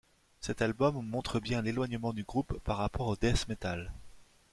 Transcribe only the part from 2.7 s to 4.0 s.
rapport au death metal.